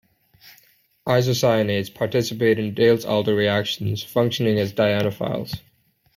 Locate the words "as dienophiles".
4.57-5.59